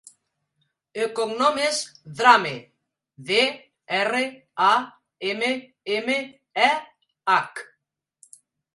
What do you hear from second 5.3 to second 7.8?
ema, ema, e, hac.